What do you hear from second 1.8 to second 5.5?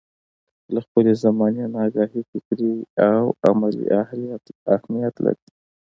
اګاهي فکري او عملي اهميت لري.